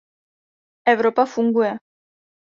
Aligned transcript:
Evropa 0.93 1.25
funguje. 1.33 1.71